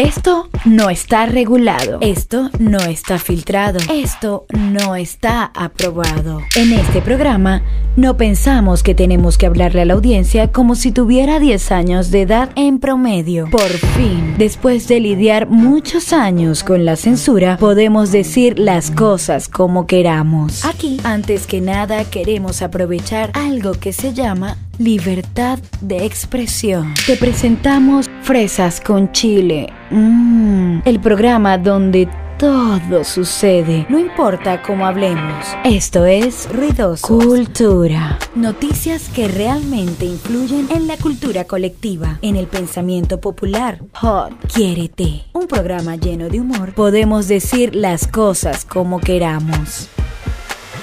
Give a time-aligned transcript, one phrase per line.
[0.00, 1.98] Esto no está regulado.
[2.00, 3.80] Esto no está filtrado.
[3.92, 6.40] Esto no está aprobado.
[6.56, 7.62] En este programa
[7.96, 12.22] no pensamos que tenemos que hablarle a la audiencia como si tuviera 10 años de
[12.22, 13.50] edad en promedio.
[13.50, 19.86] Por fin, después de lidiar muchos años con la censura, podemos decir las cosas como
[19.86, 20.64] queramos.
[20.64, 26.94] Aquí, antes que nada, queremos aprovechar algo que se llama libertad de expresión.
[27.06, 29.72] Te presentamos Fresas con Chile.
[29.90, 32.08] Mmm, el programa donde
[32.38, 35.44] todo sucede, no importa cómo hablemos.
[35.64, 38.20] Esto es Ruidoso Cultura.
[38.36, 43.80] Noticias que realmente influyen en la cultura colectiva, en el pensamiento popular.
[43.94, 45.24] Hot, quiérete.
[45.32, 46.72] Un programa lleno de humor.
[46.74, 49.88] Podemos decir las cosas como queramos.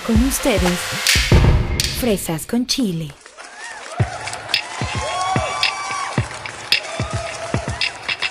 [0.06, 0.80] Con ustedes,
[2.02, 3.08] Fresas con Chile.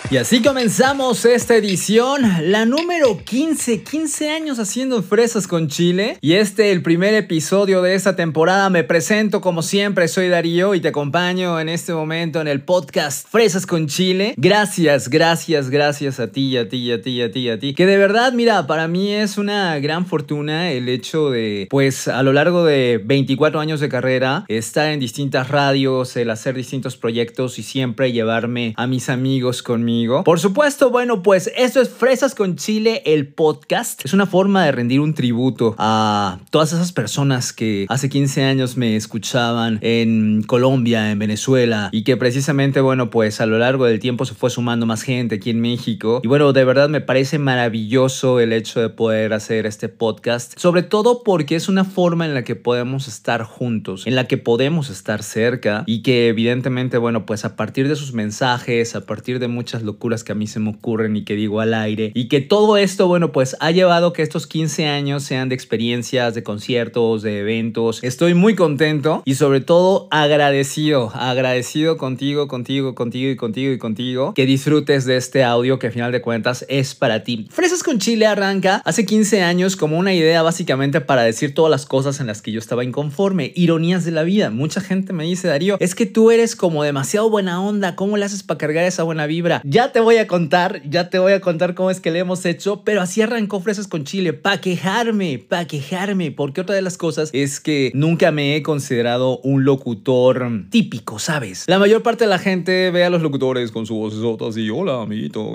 [0.08, 6.16] Y así comenzamos esta edición, la número 15, 15 años haciendo fresas con Chile.
[6.20, 10.80] Y este, el primer episodio de esta temporada, me presento como siempre, soy Darío y
[10.80, 14.34] te acompaño en este momento en el podcast Fresas con Chile.
[14.36, 17.74] Gracias, gracias, gracias a ti, a ti, a ti, a ti, a ti.
[17.74, 22.22] Que de verdad, mira, para mí es una gran fortuna el hecho de, pues a
[22.22, 27.58] lo largo de 24 años de carrera, estar en distintas radios, el hacer distintos proyectos
[27.58, 32.56] y siempre llevarme a mis amigos conmigo por supuesto, bueno, pues esto es Fresas con
[32.56, 34.04] Chile, el podcast.
[34.04, 38.76] Es una forma de rendir un tributo a todas esas personas que hace 15 años
[38.76, 44.00] me escuchaban en Colombia, en Venezuela, y que precisamente, bueno, pues a lo largo del
[44.00, 46.20] tiempo se fue sumando más gente aquí en México.
[46.22, 50.82] Y bueno, de verdad me parece maravilloso el hecho de poder hacer este podcast, sobre
[50.82, 54.90] todo porque es una forma en la que podemos estar juntos, en la que podemos
[54.90, 59.48] estar cerca y que evidentemente, bueno, pues a partir de sus mensajes, a partir de
[59.48, 62.12] muchas locuras que a mí se me ocurren y que digo al aire.
[62.14, 66.34] Y que todo esto, bueno, pues ha llevado que estos 15 años sean de experiencias,
[66.34, 68.02] de conciertos, de eventos.
[68.02, 74.34] Estoy muy contento y sobre todo agradecido, agradecido contigo, contigo, contigo y contigo y contigo.
[74.34, 77.46] Que disfrutes de este audio que a final de cuentas es para ti.
[77.50, 81.86] Fresas con Chile arranca hace 15 años como una idea básicamente para decir todas las
[81.86, 83.52] cosas en las que yo estaba inconforme.
[83.54, 84.50] Ironías de la vida.
[84.50, 87.96] Mucha gente me dice, Darío, es que tú eres como demasiado buena onda.
[87.96, 89.62] ¿Cómo le haces para cargar esa buena vibra?
[89.76, 92.46] Ya te voy a contar, ya te voy a contar cómo es que le hemos
[92.46, 96.96] hecho, pero así arrancó Fresas con Chile, pa' quejarme, pa' quejarme, porque otra de las
[96.96, 101.64] cosas es que nunca me he considerado un locutor típico, ¿sabes?
[101.66, 105.02] La mayor parte de la gente ve a los locutores con su vocesota así, hola,
[105.02, 105.52] amiguito.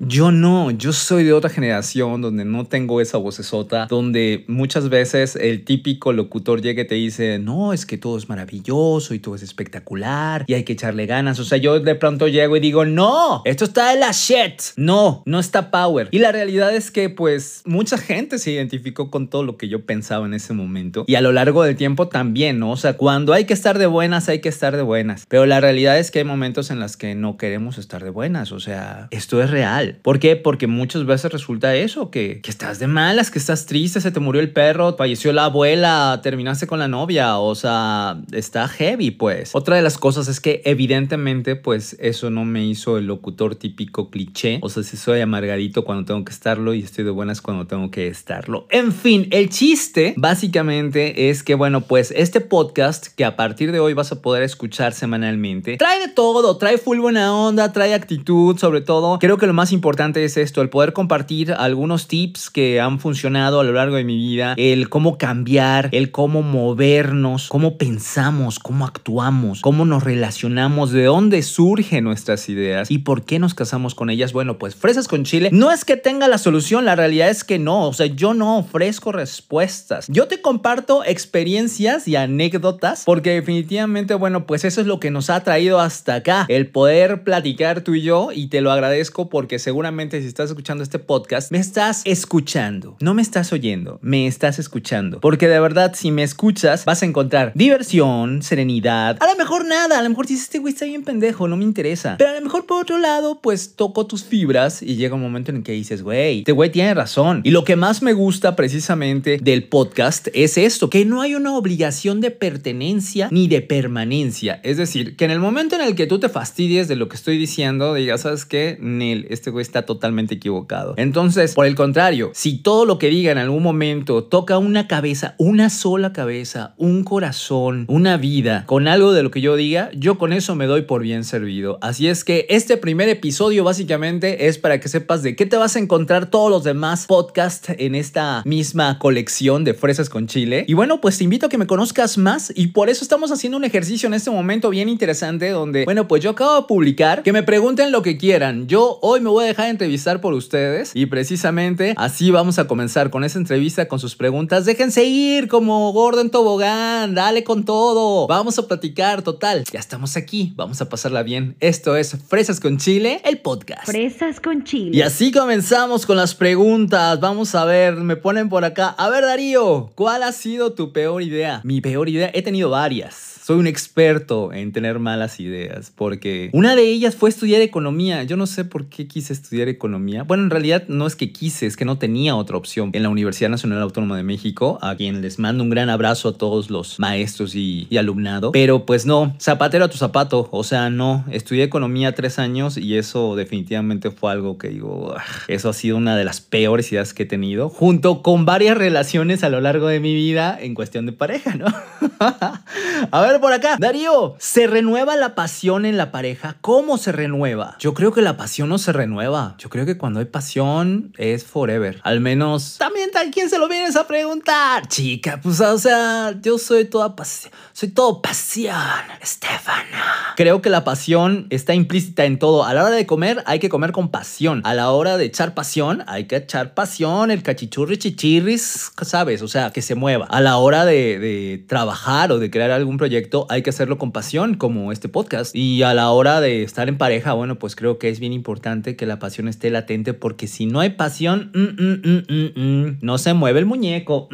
[0.00, 5.36] Yo no, yo soy de otra generación donde no tengo esa vocesota, donde muchas veces
[5.36, 9.36] el típico locutor llega y te dice, no, es que todo es maravilloso y todo
[9.36, 11.38] es espectacular y hay que echarle ganas.
[11.38, 14.62] O sea, yo de pronto llego y digo, no, no, esto está de la shit.
[14.76, 16.08] No, no está power.
[16.10, 19.84] Y la realidad es que pues mucha gente se identificó con todo lo que yo
[19.84, 21.04] pensaba en ese momento.
[21.06, 22.70] Y a lo largo del tiempo también, ¿no?
[22.70, 25.26] O sea, cuando hay que estar de buenas, hay que estar de buenas.
[25.28, 28.52] Pero la realidad es que hay momentos en los que no queremos estar de buenas.
[28.52, 29.98] O sea, esto es real.
[30.02, 30.36] ¿Por qué?
[30.36, 34.20] Porque muchas veces resulta eso, que, que estás de malas, que estás triste, se te
[34.20, 37.38] murió el perro, falleció la abuela, terminaste con la novia.
[37.38, 39.50] O sea, está heavy, pues.
[39.54, 44.10] Otra de las cosas es que evidentemente pues eso no me hizo el locutor típico
[44.10, 44.58] cliché.
[44.62, 47.90] O sea, si soy amargadito cuando tengo que estarlo y estoy de buenas cuando tengo
[47.90, 48.66] que estarlo.
[48.70, 53.80] En fin, el chiste básicamente es que, bueno, pues este podcast que a partir de
[53.80, 58.56] hoy vas a poder escuchar semanalmente, trae de todo, trae full buena onda, trae actitud,
[58.58, 59.18] sobre todo.
[59.18, 63.60] Creo que lo más importante es esto, el poder compartir algunos tips que han funcionado
[63.60, 68.84] a lo largo de mi vida, el cómo cambiar, el cómo movernos, cómo pensamos, cómo
[68.84, 74.10] actuamos, cómo nos relacionamos, de dónde surgen nuestras ideas ¿Y por qué nos casamos con
[74.10, 74.32] ellas?
[74.32, 77.58] Bueno, pues Fresas con Chile no es que tenga la solución, la realidad es que
[77.58, 77.88] no.
[77.88, 80.06] O sea, yo no ofrezco respuestas.
[80.08, 85.30] Yo te comparto experiencias y anécdotas porque definitivamente, bueno, pues eso es lo que nos
[85.30, 86.46] ha traído hasta acá.
[86.48, 90.82] El poder platicar tú y yo y te lo agradezco porque seguramente si estás escuchando
[90.82, 92.96] este podcast, me estás escuchando.
[93.00, 95.20] No me estás oyendo, me estás escuchando.
[95.20, 99.16] Porque de verdad, si me escuchas, vas a encontrar diversión, serenidad.
[99.20, 101.64] A lo mejor nada, a lo mejor dices, este güey está bien pendejo, no me
[101.64, 102.16] interesa.
[102.18, 105.62] Pero a lo mejor otro lado, pues toco tus fibras y llega un momento en
[105.62, 107.40] que dices, güey, este güey tiene razón.
[107.44, 111.56] Y lo que más me gusta precisamente del podcast es esto, que no hay una
[111.56, 114.60] obligación de pertenencia ni de permanencia.
[114.62, 117.16] Es decir, que en el momento en el que tú te fastidies de lo que
[117.16, 118.78] estoy diciendo, digas, ¿sabes qué?
[118.80, 120.94] Nel, este güey está totalmente equivocado.
[120.96, 125.34] Entonces, por el contrario, si todo lo que diga en algún momento toca una cabeza,
[125.38, 130.18] una sola cabeza, un corazón, una vida, con algo de lo que yo diga, yo
[130.18, 131.78] con eso me doy por bien servido.
[131.82, 135.58] Así es que este Este primer episodio básicamente es para que sepas de qué te
[135.58, 140.64] vas a encontrar todos los demás podcasts en esta misma colección de fresas con chile.
[140.66, 143.58] Y bueno, pues te invito a que me conozcas más y por eso estamos haciendo
[143.58, 147.34] un ejercicio en este momento bien interesante donde, bueno, pues yo acabo de publicar que
[147.34, 148.66] me pregunten lo que quieran.
[148.66, 153.10] Yo hoy me voy a dejar entrevistar por ustedes y precisamente así vamos a comenzar
[153.10, 154.64] con esa entrevista con sus preguntas.
[154.64, 158.26] Déjense ir como gordo en tobogán, dale con todo.
[158.26, 159.64] Vamos a platicar, total.
[159.70, 161.56] Ya estamos aquí, vamos a pasarla bien.
[161.60, 163.86] Esto es Fresas con Chile, el podcast.
[163.86, 164.96] Fresas con Chile.
[164.96, 167.18] Y así comenzamos con las preguntas.
[167.18, 168.88] Vamos a ver, me ponen por acá.
[168.98, 171.60] A ver, Darío, ¿cuál ha sido tu peor idea?
[171.64, 176.74] Mi peor idea, he tenido varias soy un experto en tener malas ideas, porque una
[176.74, 178.22] de ellas fue estudiar economía.
[178.22, 180.22] Yo no sé por qué quise estudiar economía.
[180.22, 183.10] Bueno, en realidad no es que quise, es que no tenía otra opción en la
[183.10, 186.98] Universidad Nacional Autónoma de México, a quien les mando un gran abrazo a todos los
[186.98, 188.50] maestros y, alumnado.
[188.50, 190.48] Pero pues no, zapatero a tu zapato.
[190.50, 195.16] O sea, no, estudié economía tres años y eso definitivamente fue algo que digo,
[195.48, 199.44] eso ha sido una de las peores ideas que he tenido, junto con varias relaciones
[199.44, 201.66] a lo largo de mi vida en cuestión de pareja, ¿no?
[203.10, 203.76] a ver, por acá.
[203.78, 206.56] Darío, ¿se renueva la pasión en la pareja?
[206.60, 207.76] ¿Cómo se renueva?
[207.78, 209.54] Yo creo que la pasión no se renueva.
[209.58, 212.00] Yo creo que cuando hay pasión es forever.
[212.02, 214.88] Al menos también tal quien se lo vienes a preguntar.
[214.88, 217.52] Chica, pues o sea, yo soy toda pasión.
[217.72, 218.74] Soy todo pasión,
[219.20, 220.34] Estefana.
[220.36, 222.64] Creo que la pasión está implícita en todo.
[222.64, 224.60] A la hora de comer hay que comer con pasión.
[224.64, 227.30] A la hora de echar pasión hay que echar pasión.
[227.30, 229.42] El cachichurri chichirris, ¿sabes?
[229.42, 230.26] O sea, que se mueva.
[230.26, 234.12] A la hora de, de trabajar o de crear algún proyecto hay que hacerlo con
[234.12, 235.54] pasión, como este podcast.
[235.54, 238.96] Y a la hora de estar en pareja, bueno, pues creo que es bien importante
[238.96, 243.34] que la pasión esté latente, porque si no hay pasión, mm, mm, mm, no se
[243.34, 244.28] mueve el muñeco.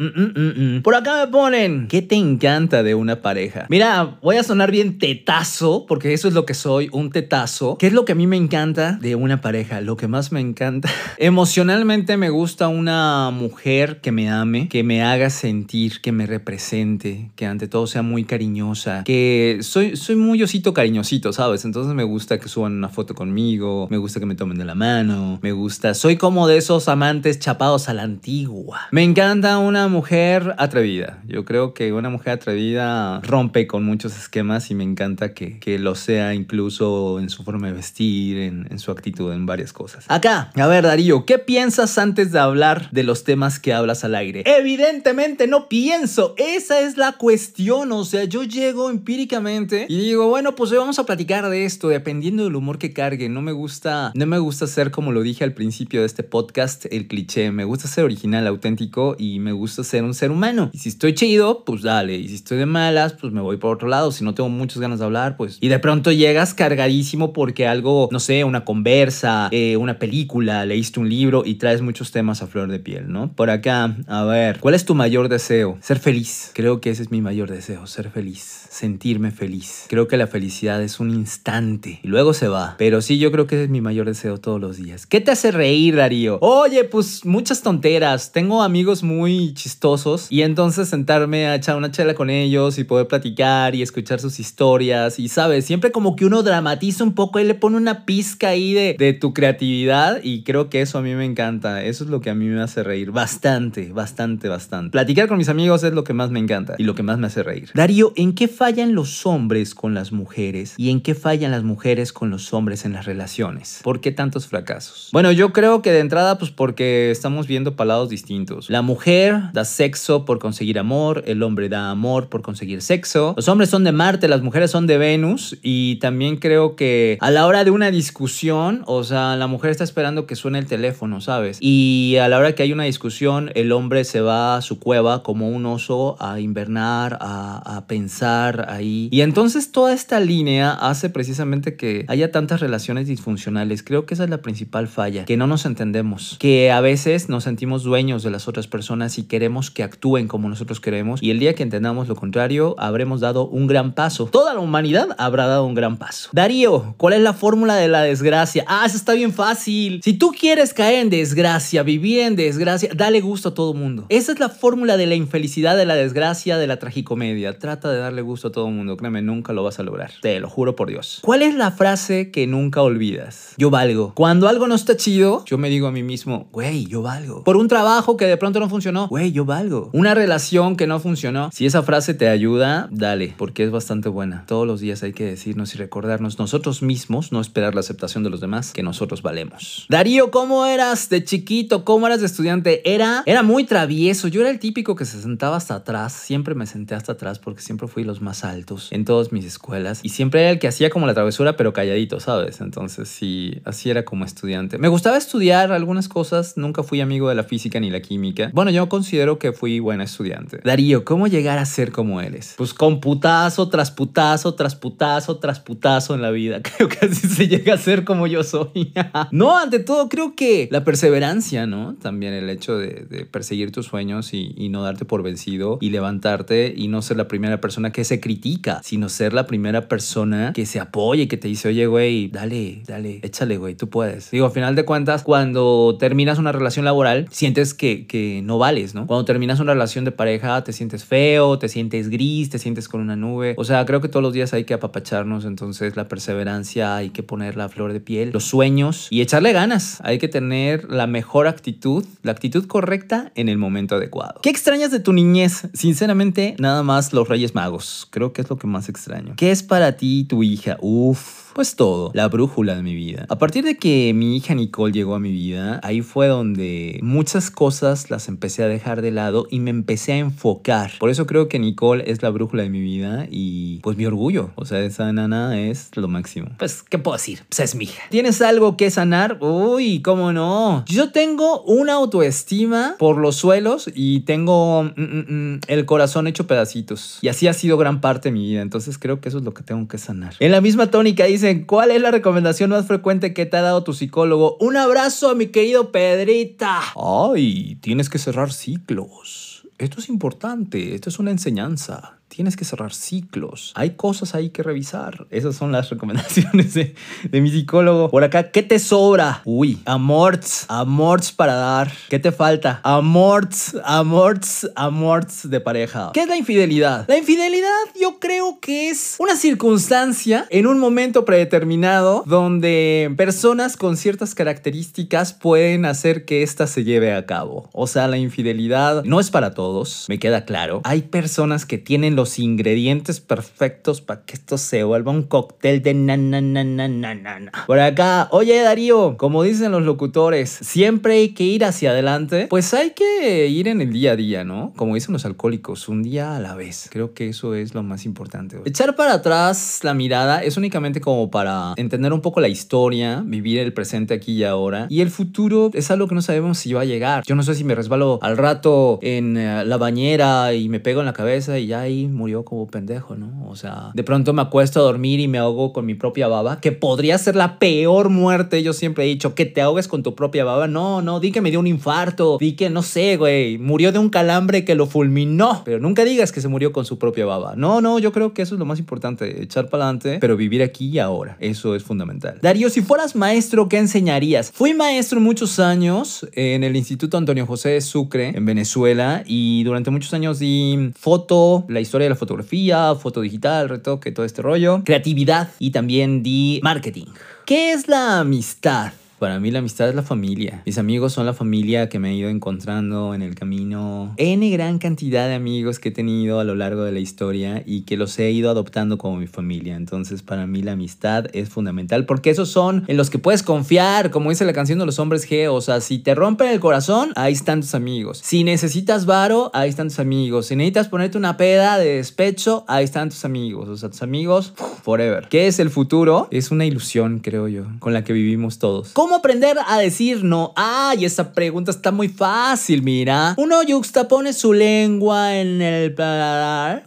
[0.83, 3.65] Por acá me ponen, ¿qué te encanta de una pareja?
[3.69, 7.77] Mira, voy a sonar bien tetazo, porque eso es lo que soy, un tetazo.
[7.77, 9.81] ¿Qué es lo que a mí me encanta de una pareja?
[9.81, 10.89] Lo que más me encanta.
[11.17, 17.31] Emocionalmente me gusta una mujer que me ame, que me haga sentir, que me represente,
[17.35, 21.65] que ante todo sea muy cariñosa que soy, soy muy osito cariñosito, ¿sabes?
[21.65, 24.75] Entonces me gusta que suban una foto conmigo, me gusta que me tomen de la
[24.75, 28.81] mano, me gusta, soy como de esos amantes chapados a la antigua.
[28.91, 31.21] Me encanta una mujer atrevida.
[31.27, 35.79] Yo creo que una mujer atrevida rompe con muchos esquemas y me encanta que, que
[35.79, 40.05] lo sea incluso en su forma de vestir, en, en su actitud, en varias cosas.
[40.07, 44.15] Acá, a ver Darío, ¿qué piensas antes de hablar de los temas que hablas al
[44.15, 44.43] aire?
[44.45, 50.55] Evidentemente no pienso, esa es la cuestión, o sea, yo llego empíricamente y digo, bueno,
[50.55, 53.29] pues hoy vamos a platicar de esto, dependiendo del humor que cargue.
[53.29, 56.85] No me gusta, no me gusta ser como lo dije al principio de este podcast,
[56.91, 57.51] el cliché.
[57.51, 60.69] Me gusta ser original, auténtico y me gusta ser un ser humano.
[60.73, 62.15] Y si estoy chido, pues dale.
[62.15, 64.11] Y si estoy de malas, pues me voy por otro lado.
[64.11, 65.57] Si no tengo muchas ganas de hablar, pues.
[65.59, 70.99] Y de pronto llegas cargadísimo porque algo, no sé, una conversa, eh, una película, leíste
[70.99, 73.33] un libro y traes muchos temas a flor de piel, ¿no?
[73.33, 75.77] Por acá, a ver, ¿cuál es tu mayor deseo?
[75.81, 76.51] Ser feliz.
[76.53, 79.85] Creo que ese es mi mayor deseo, ser feliz sentirme feliz.
[79.89, 82.75] Creo que la felicidad es un instante y luego se va.
[82.77, 85.05] Pero sí, yo creo que es mi mayor deseo todos los días.
[85.05, 86.39] ¿Qué te hace reír, Darío?
[86.41, 88.31] Oye, pues muchas tonteras.
[88.31, 93.07] Tengo amigos muy chistosos y entonces sentarme a echar una chela con ellos y poder
[93.07, 95.19] platicar y escuchar sus historias.
[95.19, 98.73] Y sabes, siempre como que uno dramatiza un poco y le pone una pizca ahí
[98.73, 101.83] de, de tu creatividad y creo que eso a mí me encanta.
[101.83, 104.91] Eso es lo que a mí me hace reír bastante, bastante, bastante.
[104.91, 107.27] Platicar con mis amigos es lo que más me encanta y lo que más me
[107.27, 107.69] hace reír.
[107.73, 112.13] Darío, ¿en qué fallan los hombres con las mujeres y en qué fallan las mujeres
[112.13, 113.79] con los hombres en las relaciones?
[113.81, 115.09] ¿Por qué tantos fracasos?
[115.11, 118.69] Bueno, yo creo que de entrada, pues porque estamos viendo palados distintos.
[118.69, 123.33] La mujer da sexo por conseguir amor, el hombre da amor por conseguir sexo.
[123.35, 127.31] Los hombres son de Marte, las mujeres son de Venus y también creo que a
[127.31, 131.19] la hora de una discusión, o sea, la mujer está esperando que suene el teléfono,
[131.19, 131.57] ¿sabes?
[131.61, 135.23] Y a la hora que hay una discusión, el hombre se va a su cueva
[135.23, 139.09] como un oso a invernar, a, a pensar ahí.
[139.11, 143.83] Y entonces toda esta línea hace precisamente que haya tantas relaciones disfuncionales.
[143.83, 147.43] Creo que esa es la principal falla, que no nos entendemos, que a veces nos
[147.45, 151.21] sentimos dueños de las otras personas y queremos que actúen como nosotros queremos.
[151.23, 154.25] Y el día que entendamos lo contrario, habremos dado un gran paso.
[154.25, 156.29] Toda la humanidad habrá dado un gran paso.
[156.33, 158.65] Darío, ¿cuál es la fórmula de la desgracia?
[158.67, 160.01] Ah, eso está bien fácil.
[160.03, 164.05] Si tú quieres caer en desgracia, vivir en desgracia, dale gusto a todo mundo.
[164.09, 167.57] Esa es la fórmula de la infelicidad, de la desgracia, de la tragicomedia.
[167.59, 170.11] Trata de darle gusto a todo el mundo, créeme, nunca lo vas a lograr.
[170.21, 171.19] Te lo juro por Dios.
[171.21, 173.53] ¿Cuál es la frase que nunca olvidas?
[173.57, 174.13] Yo valgo.
[174.15, 177.43] Cuando algo no está chido, yo me digo a mí mismo, güey, yo valgo.
[177.43, 179.89] Por un trabajo que de pronto no funcionó, güey, yo valgo.
[179.93, 184.45] Una relación que no funcionó, si esa frase te ayuda, dale, porque es bastante buena.
[184.47, 188.29] Todos los días hay que decirnos y recordarnos nosotros mismos no esperar la aceptación de
[188.29, 189.85] los demás, que nosotros valemos.
[189.89, 191.83] Darío, ¿cómo eras de chiquito?
[191.83, 192.81] ¿Cómo eras de estudiante?
[192.91, 194.27] Era, era muy travieso.
[194.27, 196.13] Yo era el típico que se sentaba hasta atrás.
[196.13, 199.99] Siempre me senté hasta atrás porque siempre fui los más altos en todas mis escuelas.
[200.03, 202.61] Y siempre era el que hacía como la travesura, pero calladito, ¿sabes?
[202.61, 204.77] Entonces sí, así era como estudiante.
[204.77, 206.57] Me gustaba estudiar algunas cosas.
[206.57, 208.51] Nunca fui amigo de la física ni la química.
[208.53, 210.61] Bueno, yo considero que fui buena estudiante.
[210.63, 212.55] Darío, ¿cómo llegar a ser como eres?
[212.57, 216.61] Pues con putazo tras putazo tras putazo tras putazo en la vida.
[216.77, 218.93] Creo que así se llega a ser como yo soy.
[219.31, 221.95] no, ante todo, creo que la perseverancia, ¿no?
[221.95, 226.73] También el hecho de, perseguir tus sueños y, y, no darte por vencido y levantarte
[226.75, 230.65] y no ser la primera persona que se critica, sino ser la primera persona que
[230.65, 234.31] se apoya y que te dice, oye, güey, dale, dale, échale, güey, tú puedes.
[234.31, 238.95] Digo, al final de cuentas, cuando terminas una relación laboral, sientes que, que no vales,
[238.95, 239.07] ¿no?
[239.07, 243.01] Cuando terminas una relación de pareja, te sientes feo, te sientes gris, te sientes con
[243.01, 243.55] una nube.
[243.57, 247.23] O sea, creo que todos los días hay que apapacharnos, entonces la perseverancia hay que
[247.23, 249.99] poner la flor de piel, los sueños y echarle ganas.
[250.03, 254.39] Hay que tener la mejor actitud, la actitud correcta en el momento adecuado.
[254.41, 255.67] ¿Qué extrañas de tu niñez?
[255.73, 258.07] Sinceramente, nada más los Reyes Magos.
[258.11, 259.33] Creo que es lo que más extraño.
[259.37, 260.77] ¿Qué es para ti tu hija?
[260.81, 263.25] Uf pues todo, la brújula de mi vida.
[263.29, 267.51] A partir de que mi hija Nicole llegó a mi vida, ahí fue donde muchas
[267.51, 270.91] cosas las empecé a dejar de lado y me empecé a enfocar.
[270.99, 274.51] Por eso creo que Nicole es la brújula de mi vida y pues mi orgullo.
[274.55, 276.49] O sea, esa nana es lo máximo.
[276.57, 277.43] Pues, ¿qué puedo decir?
[277.49, 278.03] Pues es mi hija.
[278.09, 279.37] ¿Tienes algo que sanar?
[279.41, 280.85] Uy, ¿cómo no?
[280.87, 286.47] Yo tengo una autoestima por los suelos y tengo mm, mm, mm, el corazón hecho
[286.47, 287.19] pedacitos.
[287.21, 288.61] Y así ha sido gran parte de mi vida.
[288.61, 290.35] Entonces creo que eso es lo que tengo que sanar.
[290.39, 293.83] En la misma tónica dice ¿cuál es la recomendación más frecuente que te ha dado
[293.83, 294.57] tu psicólogo?
[294.59, 296.81] Un abrazo a mi querido Pedrita.
[296.95, 299.67] Ay, tienes que cerrar ciclos.
[299.77, 303.73] Esto es importante, esto es una enseñanza tienes que cerrar ciclos.
[303.75, 305.27] Hay cosas ahí que revisar.
[305.29, 306.95] Esas son las recomendaciones de,
[307.41, 308.09] mi psicólogo.
[308.09, 309.41] Por acá, ¿qué te sobra?
[309.43, 311.91] Uy, amorts, amorts para dar.
[312.09, 312.79] ¿Qué te falta?
[312.83, 316.11] Amorts, amorts, amorts de pareja.
[316.13, 317.05] ¿Qué es la infidelidad?
[317.09, 317.67] La infidelidad
[317.99, 325.33] yo creo que es una circunstancia en un momento predeterminado donde personas con ciertas características
[325.33, 327.69] pueden hacer que ésta se lleve a cabo.
[327.73, 330.81] O sea, la infidelidad no es para todos, me queda claro.
[330.85, 336.17] Hay personas que tienen ingredientes perfectos para que esto se vuelva un cóctel de na
[336.17, 337.51] na na na na na.
[337.67, 342.47] Por acá, oye Darío, como dicen los locutores, siempre hay que ir hacia adelante.
[342.49, 344.73] Pues hay que ir en el día a día, ¿no?
[344.75, 346.89] Como dicen los alcohólicos, un día a la vez.
[346.91, 348.57] Creo que eso es lo más importante.
[348.65, 353.59] Echar para atrás la mirada es únicamente como para entender un poco la historia, vivir
[353.59, 354.87] el presente aquí y ahora.
[354.89, 357.23] Y el futuro es algo que no sabemos si va a llegar.
[357.25, 360.99] Yo no sé si me resbalo al rato en eh, la bañera y me pego
[361.01, 363.47] en la cabeza y ya ahí murió como pendejo, ¿no?
[363.47, 366.59] O sea, de pronto me acuesto a dormir y me ahogo con mi propia baba,
[366.59, 368.63] que podría ser la peor muerte.
[368.63, 370.67] Yo siempre he dicho que te ahogues con tu propia baba.
[370.67, 373.99] No, no, di que me dio un infarto, di que no sé, güey, murió de
[373.99, 375.61] un calambre que lo fulminó.
[375.65, 377.55] Pero nunca digas que se murió con su propia baba.
[377.55, 380.61] No, no, yo creo que eso es lo más importante, echar para adelante, pero vivir
[380.63, 381.37] aquí y ahora.
[381.39, 382.39] Eso es fundamental.
[382.41, 384.51] Darío, si fueras maestro, ¿qué enseñarías?
[384.51, 389.91] Fui maestro muchos años en el Instituto Antonio José de Sucre, en Venezuela, y durante
[389.91, 394.83] muchos años di foto, la historia de la fotografía, foto digital, retoque, todo este rollo,
[394.83, 397.05] creatividad y también di marketing.
[397.45, 398.93] ¿Qué es la amistad?
[399.21, 400.63] Para mí la amistad es la familia.
[400.65, 404.15] Mis amigos son la familia que me he ido encontrando en el camino.
[404.17, 407.81] N gran cantidad de amigos que he tenido a lo largo de la historia y
[407.81, 409.75] que los he ido adoptando como mi familia.
[409.75, 414.09] Entonces para mí la amistad es fundamental porque esos son en los que puedes confiar,
[414.09, 415.51] como dice la canción de los hombres G.
[415.51, 418.21] O sea, si te rompen el corazón, ahí están tus amigos.
[418.23, 420.47] Si necesitas varo, ahí están tus amigos.
[420.47, 423.69] Si necesitas ponerte una peda de despecho, ahí están tus amigos.
[423.69, 425.27] O sea, tus amigos forever.
[425.29, 426.27] ¿Qué es el futuro?
[426.31, 428.93] Es una ilusión, creo yo, con la que vivimos todos.
[428.93, 430.53] ¿Cómo ¿Cómo aprender a decir no?
[430.55, 433.35] Ay, esa pregunta está muy fácil, mira.
[433.37, 433.61] Uno
[434.07, 436.81] pone su lengua en el paladar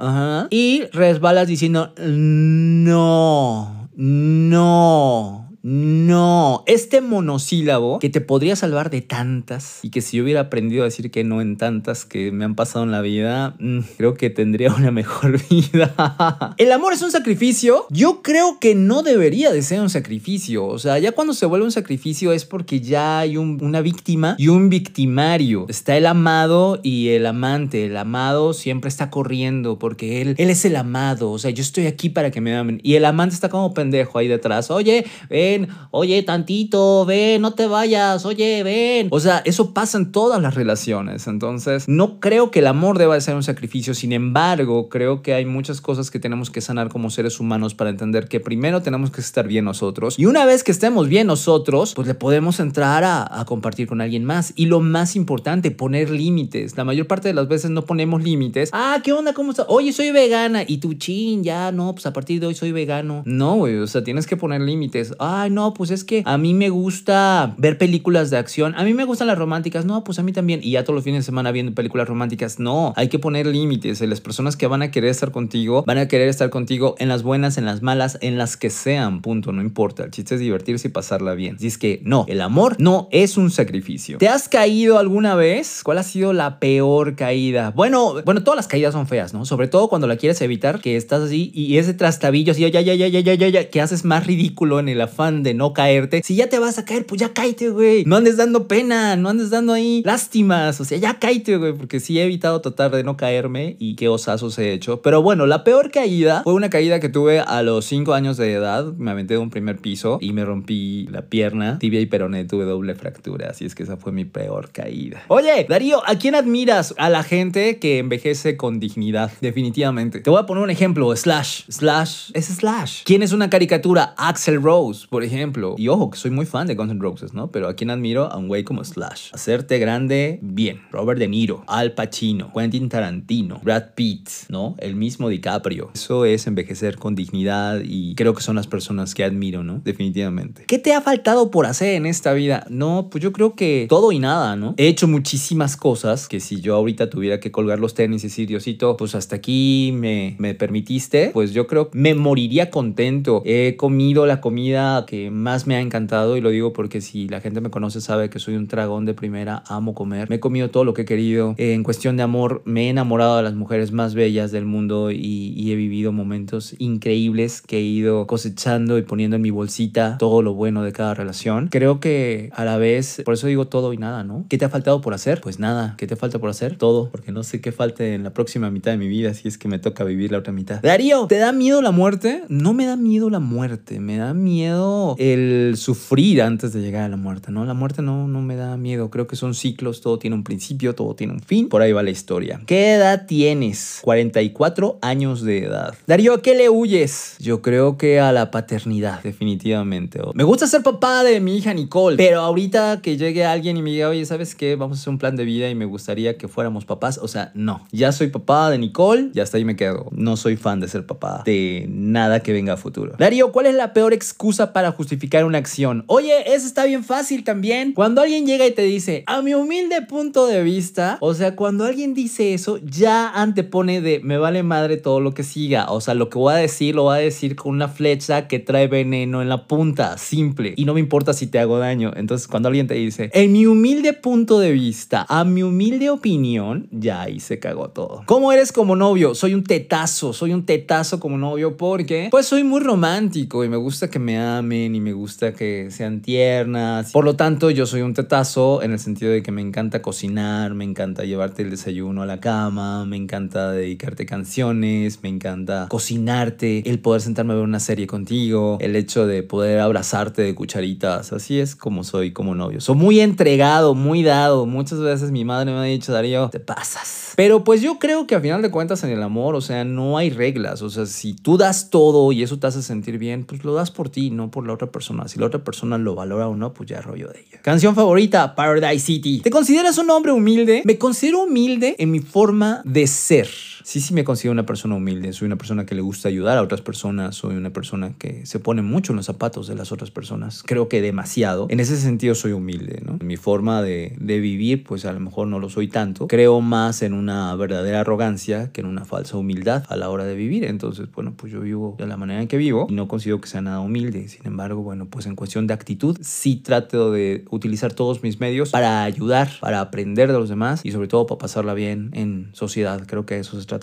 [0.48, 5.43] y resbalas diciendo no, no.
[5.66, 10.82] No, este monosílabo que te podría salvar de tantas y que si yo hubiera aprendido
[10.82, 14.12] a decir que no en tantas que me han pasado en la vida, mm, creo
[14.12, 16.54] que tendría una mejor vida.
[16.58, 17.86] ¿El amor es un sacrificio?
[17.88, 20.66] Yo creo que no debería de ser un sacrificio.
[20.66, 24.48] O sea, ya cuando se vuelve un sacrificio es porque ya hay una víctima y
[24.48, 25.64] un victimario.
[25.70, 27.86] Está el amado y el amante.
[27.86, 31.30] El amado siempre está corriendo porque él, él es el amado.
[31.30, 32.80] O sea, yo estoy aquí para que me amen.
[32.82, 34.70] Y el amante está como pendejo ahí detrás.
[34.70, 35.53] Oye, eh,
[35.90, 39.08] oye, tantito, ven, no te vayas, oye, ven.
[39.10, 41.26] O sea, eso pasa en todas las relaciones.
[41.26, 43.94] Entonces, no creo que el amor deba de ser un sacrificio.
[43.94, 47.90] Sin embargo, creo que hay muchas cosas que tenemos que sanar como seres humanos para
[47.90, 50.18] entender que primero tenemos que estar bien nosotros.
[50.18, 54.24] Y una vez que estemos bien nosotros, pues le podemos entrar a, compartir con alguien
[54.24, 54.52] más.
[54.56, 56.76] Y lo más importante, poner límites.
[56.76, 58.70] La mayor parte de las veces no ponemos límites.
[58.72, 59.34] Ah, ¿qué onda?
[59.34, 59.66] ¿Cómo estás?
[59.68, 60.62] Oye, soy vegana.
[60.66, 63.22] Y tu chin, ya, no, pues a partir de hoy soy vegano.
[63.26, 65.14] No, güey, o sea, tienes que poner límites.
[65.44, 68.74] Ay, no, pues es que a mí me gusta ver películas de acción.
[68.76, 69.84] A mí me gustan las románticas.
[69.84, 70.60] No, pues a mí también.
[70.62, 72.58] Y ya todos los fines de semana viendo películas románticas.
[72.58, 74.00] No, hay que poner límites.
[74.00, 77.22] Las personas que van a querer estar contigo van a querer estar contigo en las
[77.22, 79.20] buenas, en las malas, en las que sean.
[79.20, 80.04] Punto, no importa.
[80.04, 81.56] El chiste es divertirse y pasarla bien.
[81.56, 84.16] Así es que no, el amor no es un sacrificio.
[84.16, 85.82] ¿Te has caído alguna vez?
[85.84, 87.70] ¿Cuál ha sido la peor caída?
[87.76, 89.44] Bueno, bueno, todas las caídas son feas, ¿no?
[89.44, 92.94] Sobre todo cuando la quieres evitar, que estás así y ese trastabillo así, ya, ya,
[92.94, 96.22] ya, ya, ya, ya, ya, que haces más ridículo en el afán de no caerte.
[96.24, 98.04] Si ya te vas a caer, pues ya cáete, güey.
[98.04, 100.80] No andes dando pena, no andes dando ahí lástimas.
[100.80, 104.08] O sea, ya cáete, güey, porque sí he evitado tratar de no caerme y qué
[104.08, 105.02] osazos he hecho.
[105.02, 108.52] Pero bueno, la peor caída fue una caída que tuve a los 5 años de
[108.52, 108.92] edad.
[108.94, 112.44] Me aventé de un primer piso y me rompí la pierna, tibia y peroné.
[112.44, 115.22] Tuve doble fractura, así es que esa fue mi peor caída.
[115.28, 116.94] Oye, Darío, ¿a quién admiras?
[116.98, 120.20] A la gente que envejece con dignidad, definitivamente.
[120.20, 121.62] Te voy a poner un ejemplo, Slash.
[121.68, 123.02] Slash es Slash.
[123.04, 124.14] ¿Quién es una caricatura?
[124.16, 125.76] Axel Rose, por ejemplo.
[125.78, 127.52] Y ojo, que soy muy fan de Guns N' Roses, ¿no?
[127.52, 129.28] Pero a quién admiro a un güey como Slash.
[129.32, 130.80] Hacerte grande, bien.
[130.90, 134.74] Robert De Niro, Al Pacino, Quentin Tarantino, Brad Pitt, ¿no?
[134.80, 135.92] El mismo DiCaprio.
[135.94, 139.82] Eso es envejecer con dignidad y creo que son las personas que admiro, ¿no?
[139.84, 140.64] Definitivamente.
[140.66, 142.66] ¿Qué te ha faltado por hacer en esta vida?
[142.68, 144.74] No, pues yo creo que todo y nada, ¿no?
[144.78, 148.48] He hecho muchísimas cosas que si yo ahorita tuviera que colgar los tenis y decir,
[148.48, 153.42] Diosito, pues hasta aquí me, me permitiste, pues yo creo que me moriría contento.
[153.44, 157.40] He comido la comida que más me ha encantado y lo digo porque si la
[157.40, 160.28] gente me conoce sabe que soy un dragón de primera, amo comer.
[160.28, 161.54] Me he comido todo lo que he querido.
[161.58, 165.54] En cuestión de amor, me he enamorado de las mujeres más bellas del mundo y,
[165.56, 170.42] y he vivido momentos increíbles que he ido cosechando y poniendo en mi bolsita todo
[170.42, 171.68] lo bueno de cada relación.
[171.68, 174.46] Creo que a la vez, por eso digo todo y nada, ¿no?
[174.48, 175.40] ¿Qué te ha faltado por hacer?
[175.40, 175.94] Pues nada.
[175.98, 176.76] ¿Qué te falta por hacer?
[176.76, 179.58] Todo, porque no sé qué falte en la próxima mitad de mi vida si es
[179.58, 180.80] que me toca vivir la otra mitad.
[180.82, 182.44] Darío, ¿te da miedo la muerte?
[182.48, 187.08] No me da miedo la muerte, me da miedo el sufrir antes de llegar a
[187.08, 187.64] la muerte, ¿no?
[187.64, 190.94] La muerte no, no me da miedo, creo que son ciclos, todo tiene un principio,
[190.94, 192.60] todo tiene un fin, por ahí va la historia.
[192.66, 193.98] ¿Qué edad tienes?
[194.02, 195.94] 44 años de edad.
[196.06, 197.36] Darío, ¿a qué le huyes?
[197.38, 200.20] Yo creo que a la paternidad, definitivamente.
[200.34, 203.90] Me gusta ser papá de mi hija Nicole, pero ahorita que llegue alguien y me
[203.90, 204.76] diga, oye, ¿sabes qué?
[204.76, 207.52] Vamos a hacer un plan de vida y me gustaría que fuéramos papás, o sea,
[207.54, 207.86] no.
[207.92, 210.08] Ya soy papá de Nicole, ya hasta ahí me quedo.
[210.12, 213.14] No soy fan de ser papá de nada que venga a futuro.
[213.18, 216.04] Darío, ¿cuál es la peor excusa para justificar una acción?
[216.06, 217.92] Oye, eso está bien fácil también.
[217.92, 221.84] Cuando alguien llega y te dice, a mi humilde punto de vista, o sea, cuando
[221.84, 225.90] alguien dice eso, ya antepone de me vale madre todo lo que siga.
[225.90, 228.58] O sea, lo que voy a decir, lo voy a decir con una flecha que
[228.58, 230.74] trae veneno en la punta, simple.
[230.76, 232.12] Y no me importa si te hago daño.
[232.16, 236.88] Entonces, cuando alguien te dice, en mi humilde punto de vista, a mi humilde opinión,
[236.90, 238.22] ya ahí se cagó todo.
[238.26, 239.34] ¿Cómo eres como novio?
[239.34, 243.76] Soy un tetazo, soy un tetazo como novio porque, pues, soy muy romántico y me
[243.76, 247.12] gusta que me amen y me gusta que sean tiernas.
[247.12, 250.74] Por lo tanto, yo soy un tetazo en el sentido de que me encanta cocinar,
[250.74, 256.88] me encanta llevarte el desayuno a la cama, me encanta dedicarte canciones, me encanta cocinarte,
[256.88, 261.32] el poder sentarme a ver una serie contigo, el hecho de poder abrazarte de cucharitas.
[261.32, 262.80] Así es como soy como novio.
[262.80, 264.66] Soy muy entregado, muy dado.
[264.66, 267.32] Muchas veces mi madre me ha dicho, Darío, te pasas.
[267.36, 270.18] Pero pues yo creo que a final de cuentas en el amor, o sea, no
[270.18, 270.82] hay reglas.
[270.82, 273.90] O sea, si tú das todo y eso te hace sentir bien, pues lo das
[273.90, 275.28] por ti, no por la otra persona.
[275.28, 277.60] Si la otra persona lo valora o no, pues ya rollo de ella.
[277.62, 279.40] Canción favorita, Paradise City.
[279.40, 280.82] ¿Te consideras un hombre humilde?
[280.84, 283.48] Me considero humilde en mi forma de ser.
[283.84, 285.34] Sí, sí me considero una persona humilde.
[285.34, 287.36] Soy una persona que le gusta ayudar a otras personas.
[287.36, 290.62] Soy una persona que se pone mucho en los zapatos de las otras personas.
[290.62, 291.66] Creo que demasiado.
[291.68, 293.18] En ese sentido soy humilde, ¿no?
[293.22, 296.28] Mi forma de, de vivir, pues a lo mejor no lo soy tanto.
[296.28, 300.34] Creo más en una verdadera arrogancia que en una falsa humildad a la hora de
[300.34, 300.64] vivir.
[300.64, 303.48] Entonces, bueno, pues yo vivo de la manera en que vivo y no considero que
[303.48, 304.28] sea nada humilde.
[304.28, 308.70] Sin embargo, bueno, pues en cuestión de actitud, sí trato de utilizar todos mis medios
[308.70, 313.02] para ayudar, para aprender de los demás y sobre todo para pasarla bien en sociedad.
[313.06, 313.73] Creo que eso se trata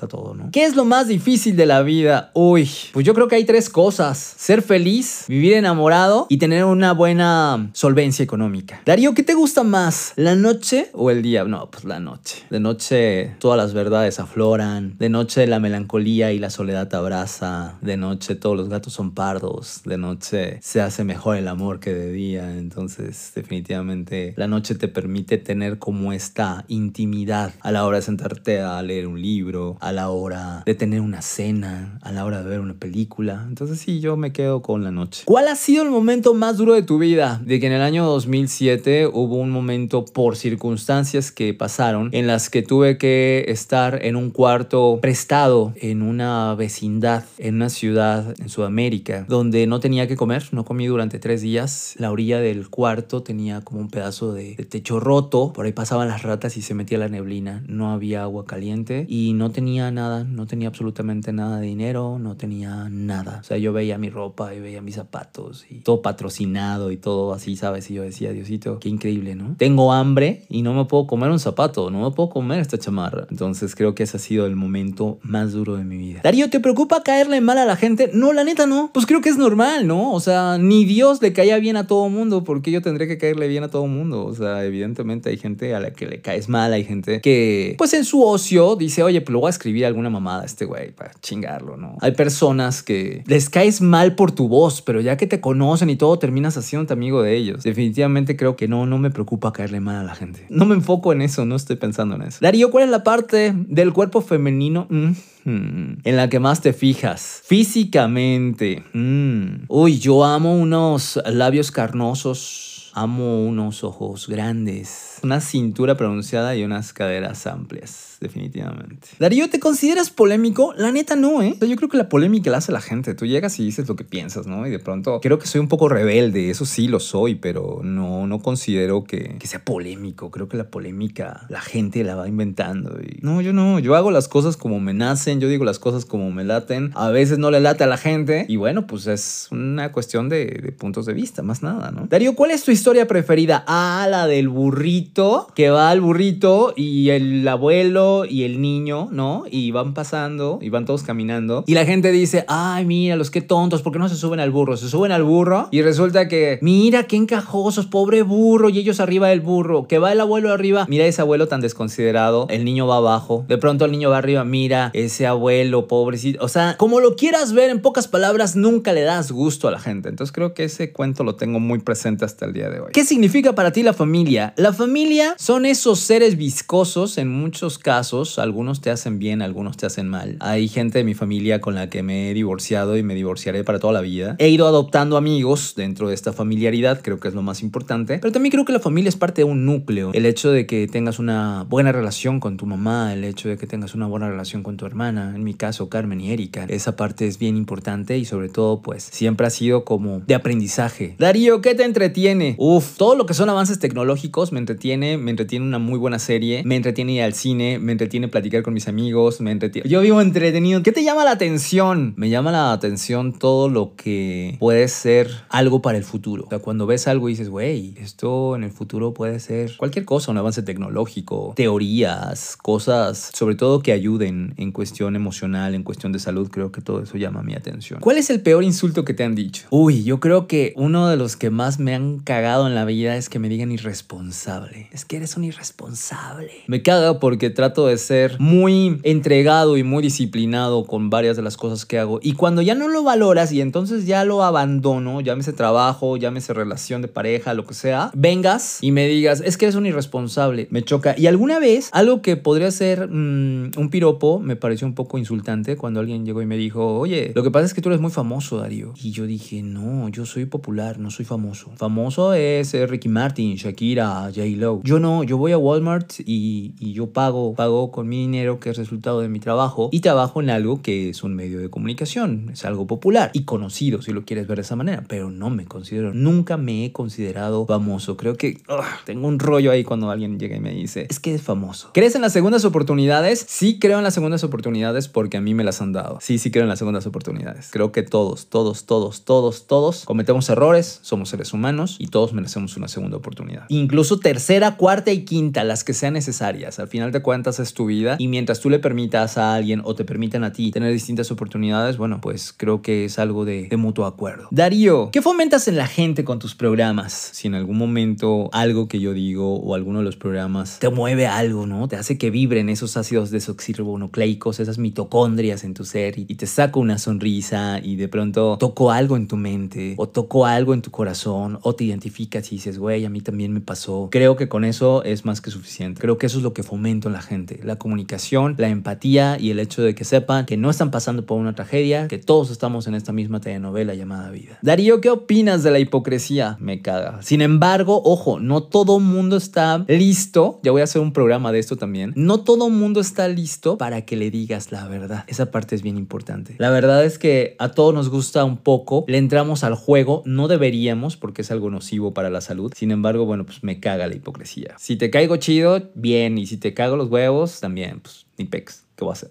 [0.51, 2.31] ¿Qué es lo más difícil de la vida?
[2.33, 4.17] Uy, pues yo creo que hay tres cosas.
[4.37, 8.81] Ser feliz, vivir enamorado y tener una buena solvencia económica.
[8.85, 10.13] Darío, ¿qué te gusta más?
[10.15, 11.43] ¿La noche o el día?
[11.43, 12.43] No, pues la noche.
[12.49, 14.97] De noche todas las verdades afloran.
[14.97, 17.77] De noche la melancolía y la soledad te.
[17.81, 19.81] De noche todos los gatos son pardos.
[19.85, 22.57] De noche se hace mejor el amor que de día.
[22.57, 28.61] Entonces, definitivamente, la noche te permite tener como esta intimidad a la hora de sentarte
[28.61, 32.49] a leer un libro, a la hora de tener una cena, a la hora de
[32.49, 33.45] ver una película.
[33.47, 35.23] Entonces, sí, yo me quedo con la noche.
[35.25, 37.41] ¿Cuál ha sido el momento más duro de tu vida?
[37.43, 42.49] De que en el año 2007 hubo un momento por circunstancias que pasaron en las
[42.49, 48.49] que tuve que estar en un cuarto prestado en una vecindad, en una ciudad en
[48.49, 51.95] Sudamérica, donde no tenía que comer, no comí durante tres días.
[51.97, 56.21] La orilla del cuarto tenía como un pedazo de, techo roto, por ahí pasaban las
[56.21, 60.47] ratas y se metía la neblina, no había agua caliente y no tenía nada, no
[60.47, 63.39] tenía absolutamente nada de dinero, no tenía nada.
[63.41, 67.33] O sea, yo veía mi ropa y veía mis zapatos y todo patrocinado y todo
[67.33, 67.89] así, ¿sabes?
[67.89, 69.55] Y yo decía, Diosito, qué increíble, ¿no?
[69.57, 73.27] Tengo hambre y no me puedo comer un zapato, no me puedo comer esta chamarra.
[73.29, 76.21] Entonces creo que ese ha sido el momento más duro de mi vida.
[76.23, 78.11] Darío, ¿te preocupa caerle mal a la gente?
[78.13, 78.91] No, la neta no.
[78.93, 80.13] Pues creo que es normal, ¿no?
[80.13, 83.47] O sea, ni Dios le caía bien a todo mundo, porque yo tendría que caerle
[83.47, 84.25] bien a todo mundo.
[84.25, 87.93] O sea, evidentemente hay gente a la que le caes mal, hay gente que, pues
[87.93, 90.91] en su ocio, dice, oye, pues lo voy a escribir alguna mamada a este güey
[90.91, 91.95] para chingarlo, ¿no?
[92.01, 95.95] Hay personas que les caes mal por tu voz, pero ya que te conocen y
[95.95, 97.61] todo, terminas haciéndote amigo de ellos.
[97.61, 100.47] Definitivamente creo que no, no me preocupa caerle mal a la gente.
[100.49, 102.39] No me enfoco en eso, no estoy pensando en eso.
[102.41, 105.11] Darío, ¿cuál es la parte del cuerpo femenino mm,
[105.45, 107.41] en la que más te fijas?
[107.45, 108.83] Físicamente.
[108.93, 109.65] Mm.
[109.67, 112.71] Uy, yo amo unos labios carnosos.
[112.93, 119.09] Amo unos ojos grandes, una cintura pronunciada y unas caderas amplias definitivamente.
[119.19, 120.73] Darío, ¿te consideras polémico?
[120.77, 121.55] La neta no, ¿eh?
[121.59, 123.15] yo creo que la polémica la hace la gente.
[123.15, 124.65] Tú llegas y dices lo que piensas, ¿no?
[124.67, 128.27] Y de pronto creo que soy un poco rebelde, eso sí lo soy, pero no,
[128.27, 130.29] no considero que, que sea polémico.
[130.29, 132.95] Creo que la polémica la gente la va inventando.
[133.21, 136.31] No, yo no, yo hago las cosas como me nacen, yo digo las cosas como
[136.31, 136.91] me laten.
[136.93, 140.45] A veces no le late a la gente y bueno, pues es una cuestión de,
[140.45, 142.05] de puntos de vista, más nada, ¿no?
[142.05, 143.63] Darío, ¿cuál es tu historia preferida?
[143.67, 145.10] Ah, la del burrito,
[145.55, 149.43] que va al burrito y el abuelo y el niño, ¿no?
[149.51, 151.65] Y van pasando y van todos caminando.
[151.67, 154.51] Y la gente dice, ay, mira, los qué tontos, ¿por qué no se suben al
[154.51, 154.77] burro?
[154.77, 159.27] Se suben al burro y resulta que, mira, qué encajosos, pobre burro, y ellos arriba
[159.27, 162.97] del burro, que va el abuelo arriba, mira ese abuelo tan desconsiderado, el niño va
[162.97, 166.43] abajo, de pronto el niño va arriba, mira, ese abuelo, pobrecito.
[166.43, 169.79] O sea, como lo quieras ver, en pocas palabras, nunca le das gusto a la
[169.79, 170.07] gente.
[170.07, 172.91] Entonces creo que ese cuento lo tengo muy presente hasta el día de hoy.
[172.93, 174.53] ¿Qué significa para ti la familia?
[174.55, 175.00] La familia
[175.37, 180.37] son esos seres viscosos en muchos casos algunos te hacen bien, algunos te hacen mal.
[180.39, 183.79] Hay gente de mi familia con la que me he divorciado y me divorciaré para
[183.79, 184.35] toda la vida.
[184.39, 188.19] He ido adoptando amigos dentro de esta familiaridad, creo que es lo más importante.
[188.19, 190.11] Pero también creo que la familia es parte de un núcleo.
[190.13, 193.67] El hecho de que tengas una buena relación con tu mamá, el hecho de que
[193.67, 197.27] tengas una buena relación con tu hermana, en mi caso Carmen y Erika, esa parte
[197.27, 201.15] es bien importante y sobre todo pues siempre ha sido como de aprendizaje.
[201.17, 202.55] Darío, ¿qué te entretiene?
[202.57, 206.61] Uf, todo lo que son avances tecnológicos me entretiene, me entretiene una muy buena serie,
[206.65, 209.89] me entretiene ir al cine, me entretiene platicar con mis amigos, me entretiene...
[209.89, 210.83] Yo vivo entretenido.
[210.83, 212.13] ¿Qué te llama la atención?
[212.17, 216.47] Me llama la atención todo lo que puede ser algo para el futuro.
[216.61, 220.37] Cuando ves algo y dices, güey, esto en el futuro puede ser cualquier cosa, un
[220.37, 226.49] avance tecnológico, teorías, cosas, sobre todo que ayuden en cuestión emocional, en cuestión de salud,
[226.49, 227.99] creo que todo eso llama mi atención.
[227.99, 229.67] ¿Cuál es el peor insulto que te han dicho?
[229.69, 233.15] Uy, yo creo que uno de los que más me han cagado en la vida
[233.15, 234.80] es que me digan irresponsable.
[234.91, 236.51] Es que eres un irresponsable.
[236.67, 241.57] Me caga porque trato de ser muy entregado y muy disciplinado con varias de las
[241.57, 242.19] cosas que hago.
[242.21, 247.01] Y cuando ya no lo valoras y entonces ya lo abandono, llámese trabajo, llámese relación
[247.01, 250.83] de pareja, lo que sea, vengas y me digas, es que eres un irresponsable, me
[250.83, 251.15] choca.
[251.17, 255.77] Y alguna vez, algo que podría ser mm, un piropo, me pareció un poco insultante
[255.77, 258.11] cuando alguien llegó y me dijo, oye, lo que pasa es que tú eres muy
[258.11, 258.93] famoso, Darío.
[259.01, 261.71] Y yo dije, no, yo soy popular, no soy famoso.
[261.75, 264.41] Famoso es Ricky Martin, Shakira, J.
[264.83, 268.77] Yo no, yo voy a Walmart y, yo pago, pago con mi dinero que es
[268.77, 272.65] resultado de mi trabajo y trabajo en algo que es un medio de comunicación, es
[272.65, 276.13] algo popular y conocido si lo quieres ver de esa manera, pero no me considero,
[276.13, 278.17] nunca me he considerado famoso.
[278.17, 278.61] Creo que
[279.05, 281.91] tengo un rollo ahí cuando alguien llega y me dice, es que es famoso.
[281.93, 283.45] ¿Crees en las segundas oportunidades?
[283.47, 286.19] Sí creo en las segundas oportunidades porque a mí me las han dado.
[286.21, 287.69] Sí, sí creo en las segundas oportunidades.
[287.71, 292.77] Creo que todos, todos, todos, todos, todos cometemos errores, somos seres humanos y todos merecemos
[292.77, 293.65] una segunda oportunidad.
[293.69, 296.79] Incluso tercera, cuarta y quinta, las que sean necesarias.
[296.79, 299.95] Al final de cuentas es tu vida y mientras tú le permitas a alguien o
[299.95, 303.77] te permitan a ti tener distintas oportunidades, bueno, pues creo que es algo de, de
[303.77, 304.47] mutuo acuerdo.
[304.51, 307.13] Darío, ¿qué fomentas en la gente con tus programas?
[307.13, 311.27] Si en algún momento algo que yo digo o alguno de los programas te mueve
[311.27, 311.87] algo, ¿no?
[311.87, 316.79] Te hace que vibren esos ácidos desoxirribonucleicos, esas mitocondrias en tu ser y, te saco
[316.79, 320.89] una sonrisa y de pronto toco algo en tu mente o toco algo en tu
[320.89, 324.09] corazón o te identificas y dices, güey, a mí también me pasó.
[324.11, 326.01] Creo que con eso es más que suficiente.
[326.01, 327.59] Creo que eso es lo que fomento en la gente.
[327.63, 331.39] La comunicación, la empatía y el hecho de que sepan que no están pasando por
[331.39, 334.59] una tragedia, que todos estamos en esta misma telenovela llamada vida.
[334.61, 336.57] Darío, ¿qué opinas de la hipocresía?
[336.59, 337.21] Me caga.
[337.21, 340.59] Sin embargo, ojo, no todo mundo está listo.
[340.63, 342.13] Ya voy a hacer un programa de esto también.
[342.15, 345.23] No todo mundo está listo para que le digas la verdad.
[345.27, 346.55] Esa parte es bien importante.
[346.57, 349.05] La verdad es que a todos nos gusta un poco.
[349.07, 350.23] Le entramos al juego.
[350.25, 352.73] No deberíamos porque es algo nocivo para la salud.
[352.75, 354.30] Sin embargo, bueno, pues me caga la hipocresía.
[354.79, 356.37] Si te caigo chido, bien.
[356.37, 358.80] Y si te cago los huevos, también, pues ni pex.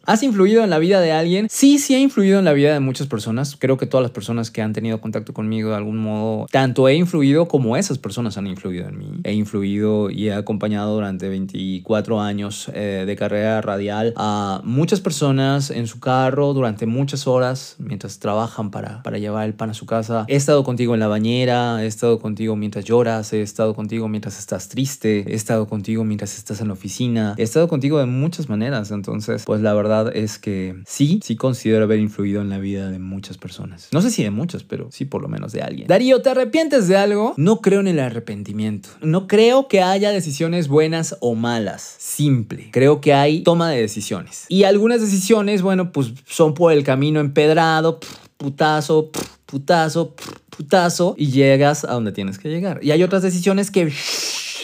[0.06, 1.46] ¿Has influido en la vida de alguien?
[1.48, 3.56] Sí, sí he influido en la vida de muchas personas.
[3.56, 6.94] Creo que todas las personas que han tenido contacto conmigo de algún modo, tanto he
[6.94, 9.20] influido como esas personas han influido en mí.
[9.24, 15.70] He influido y he acompañado durante 24 años eh, de carrera radial a muchas personas
[15.70, 19.87] en su carro durante muchas horas mientras trabajan para, para llevar el pan a su
[19.87, 20.24] casa.
[20.28, 24.38] He estado contigo en la bañera, he estado contigo mientras lloras, he estado contigo mientras
[24.38, 28.48] estás triste, he estado contigo mientras estás en la oficina, he estado contigo de muchas
[28.48, 28.90] maneras.
[28.90, 32.99] Entonces, pues la verdad es que sí, sí considero haber influido en la vida de
[32.99, 33.88] muchas personas.
[33.92, 35.88] No sé si de muchas, pero sí por lo menos de alguien.
[35.88, 37.35] Darío, ¿te arrepientes de algo?
[37.37, 38.88] No creo en el arrepentimiento.
[39.03, 41.96] No creo que haya decisiones buenas o malas.
[41.99, 42.70] Simple.
[42.73, 44.46] Creo que hay toma de decisiones.
[44.49, 48.01] Y algunas decisiones, bueno, pues son por el camino empedrado,
[48.37, 49.11] putazo,
[49.46, 50.14] putazo,
[50.49, 52.81] putazo, y llegas a donde tienes que llegar.
[52.83, 53.92] Y hay otras decisiones que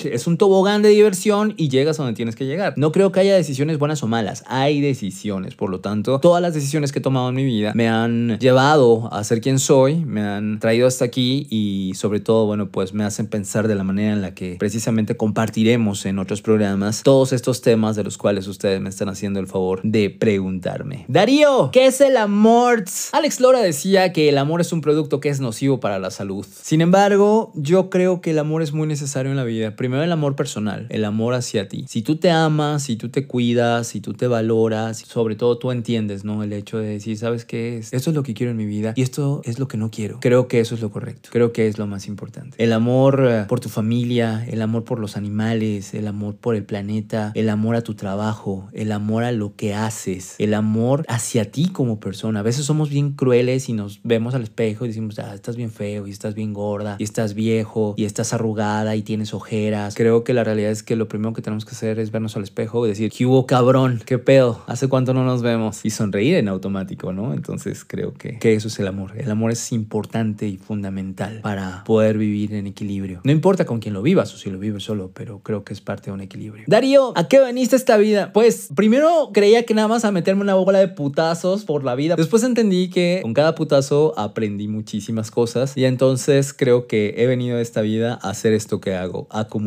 [0.04, 2.74] es un tobogán de diversión y llegas a donde tienes que llegar.
[2.76, 5.54] No creo que haya decisiones buenas o malas, hay decisiones.
[5.54, 9.08] Por lo tanto, todas las decisiones que he tomado en mi vida me han llevado
[9.12, 13.04] a ser quien soy, me han traído hasta aquí y sobre todo, bueno, pues me
[13.04, 17.62] hacen pensar de la manera en la que precisamente compartiremos en otros programas todos estos
[17.62, 21.04] temas de los cuales ustedes me están haciendo el favor de preguntarme.
[21.08, 22.84] Darío, ¿qué es el amor?
[23.12, 26.44] Alex Lora decía que el amor es un producto que es nocivo para la salud.
[26.62, 30.10] Sin embargo, yo creo que el amor es muy necesario en la vida primero el
[30.10, 31.84] amor personal, el amor hacia ti.
[31.88, 35.70] Si tú te amas, si tú te cuidas, si tú te valoras, sobre todo tú
[35.70, 36.42] entiendes, ¿no?
[36.42, 37.92] El hecho de decir, ¿sabes qué es?
[37.92, 40.18] Esto es lo que quiero en mi vida y esto es lo que no quiero.
[40.18, 41.28] Creo que eso es lo correcto.
[41.30, 42.60] Creo que es lo más importante.
[42.60, 46.64] El amor eh, por tu familia, el amor por los animales, el amor por el
[46.64, 51.52] planeta, el amor a tu trabajo, el amor a lo que haces, el amor hacia
[51.52, 52.40] ti como persona.
[52.40, 55.70] A veces somos bien crueles y nos vemos al espejo y decimos, ah, estás bien
[55.70, 60.24] feo y estás bien gorda y estás viejo y estás arrugada y tienes ojeras Creo
[60.24, 62.86] que la realidad es que lo primero que tenemos que hacer es vernos al espejo
[62.86, 64.02] y decir, ¿qué hubo cabrón?
[64.04, 64.62] ¿Qué pedo?
[64.66, 65.84] ¿Hace cuánto no nos vemos?
[65.84, 67.34] Y sonreír en automático, ¿no?
[67.34, 69.12] Entonces creo que, que eso es el amor.
[69.16, 73.20] El amor es importante y fundamental para poder vivir en equilibrio.
[73.24, 75.80] No importa con quién lo vivas o si lo vives solo, pero creo que es
[75.80, 76.64] parte de un equilibrio.
[76.66, 78.32] Darío, ¿a qué veniste esta vida?
[78.32, 82.16] Pues primero creía que nada más a meterme una bola de putazos por la vida.
[82.16, 87.58] Después entendí que con cada putazo aprendí muchísimas cosas y entonces creo que he venido
[87.58, 89.65] a esta vida a hacer esto que hago, a comunicar,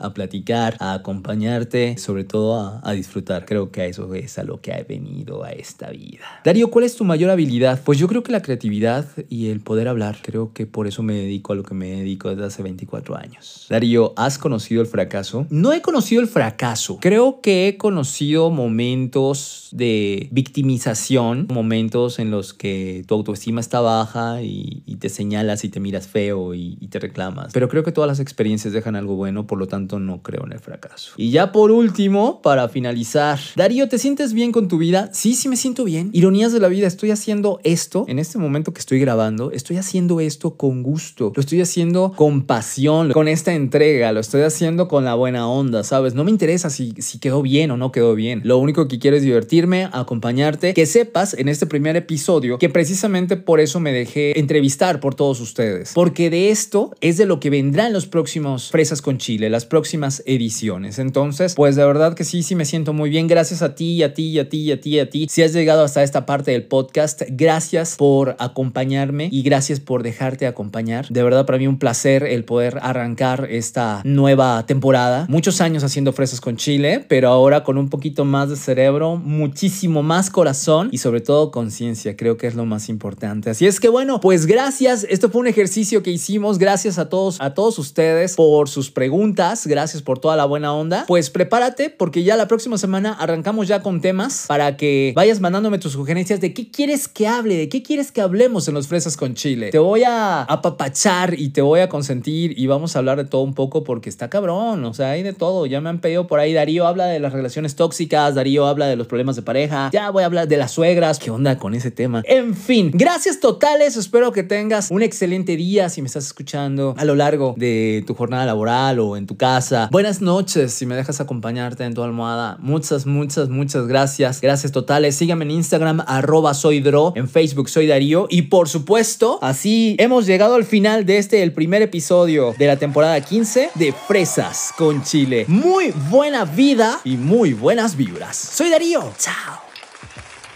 [0.00, 3.44] a platicar, a acompañarte, sobre todo a, disfrutar.
[3.44, 6.24] Creo que a eso es a lo que ha venido a esta vida.
[6.44, 7.80] Darío, ¿cuál es tu mayor habilidad?
[7.84, 10.18] Pues yo creo que la creatividad y el poder hablar.
[10.22, 13.66] Creo que por eso me dedico a lo que me dedico desde hace 24 años.
[13.68, 15.46] Darío, ¿has conocido el fracaso?
[15.50, 16.98] No he conocido el fracaso.
[17.00, 24.42] Creo que he conocido momentos de victimización, momentos en los que tu autoestima está baja
[24.42, 27.54] y, te señalas y te miras feo y, y te reclamas.
[27.54, 30.52] Pero creo que todas las experiencias dejan algo bueno por lo tanto no creo en
[30.52, 31.12] el fracaso.
[31.16, 35.10] Y ya por último, para finalizar, Darío, ¿te sientes bien con tu vida?
[35.12, 36.10] Sí, sí me siento bien.
[36.12, 40.20] Ironías de la vida, estoy haciendo esto en este momento que estoy grabando, estoy haciendo
[40.20, 45.04] esto con gusto, lo estoy haciendo con pasión, con esta entrega, lo estoy haciendo con
[45.04, 46.14] la buena onda, ¿sabes?
[46.14, 48.40] No me interesa si, si quedó bien o no quedó bien.
[48.44, 53.36] Lo único que quiero es divertirme, acompañarte, que sepas en este primer episodio que precisamente
[53.36, 57.50] por eso me dejé entrevistar por todos ustedes, porque de esto es de lo que
[57.50, 60.98] vendrán los próximos Fresas con Chile, las próximas ediciones.
[60.98, 63.26] Entonces, pues de verdad que sí, sí me siento muy bien.
[63.26, 65.26] Gracias a ti, a ti, a ti, a ti, a ti.
[65.28, 70.46] Si has llegado hasta esta parte del podcast, gracias por acompañarme y gracias por dejarte
[70.46, 71.08] acompañar.
[71.08, 75.26] De verdad, para mí un placer el poder arrancar esta nueva temporada.
[75.28, 80.02] Muchos años haciendo fresas con Chile, pero ahora con un poquito más de cerebro, muchísimo
[80.02, 82.16] más corazón y sobre todo conciencia.
[82.16, 83.50] Creo que es lo más importante.
[83.50, 85.06] Así es que bueno, pues gracias.
[85.08, 86.58] Esto fue un ejercicio que hicimos.
[86.58, 89.66] Gracias a todos, a todos ustedes por sus preguntas.
[89.66, 91.06] Gracias por toda la buena onda.
[91.08, 95.78] Pues prepárate porque ya la próxima semana arrancamos ya con temas para que vayas mandándome
[95.78, 99.16] tus sugerencias de qué quieres que hable, de qué quieres que hablemos en los fresas
[99.16, 99.70] con Chile.
[99.70, 103.40] Te voy a apapachar y te voy a consentir y vamos a hablar de todo
[103.40, 104.84] un poco porque está cabrón.
[104.84, 105.64] O sea, hay de todo.
[105.64, 106.52] Ya me han pedido por ahí.
[106.52, 108.34] Darío habla de las relaciones tóxicas.
[108.34, 109.88] Darío habla de los problemas de pareja.
[109.94, 111.18] Ya voy a hablar de las suegras.
[111.18, 112.22] ¿Qué onda con ese tema?
[112.26, 113.96] En fin, gracias totales.
[113.96, 118.12] Espero que tengas un excelente día si me estás escuchando a lo largo de tu
[118.12, 119.88] jornada laboral o en tu casa.
[119.92, 122.56] Buenas noches si me dejas acompañarte en tu almohada.
[122.60, 124.40] Muchas, muchas, muchas gracias.
[124.40, 125.16] Gracias totales.
[125.16, 127.12] Síganme en Instagram, arroba soydro.
[127.16, 128.26] En Facebook soy Darío.
[128.30, 132.76] Y por supuesto, así hemos llegado al final de este, el primer episodio de la
[132.76, 135.44] temporada 15 de Fresas con Chile.
[135.48, 138.36] Muy buena vida y muy buenas vibras.
[138.36, 139.12] Soy Darío.
[139.18, 139.60] Chao.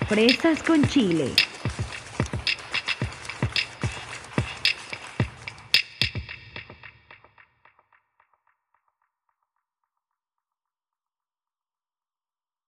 [0.09, 1.31] Fresas con Chile.